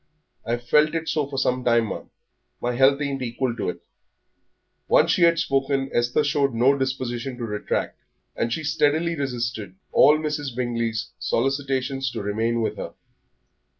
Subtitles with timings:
[0.43, 2.09] I've felt it so for some time, ma'am.
[2.59, 3.81] My health ain't equal to it."
[4.87, 7.99] Once she had spoken, Esther showed no disposition to retract,
[8.35, 10.55] and she steadily resisted all Mrs.
[10.55, 12.95] Bingley's solicitations to remain with her.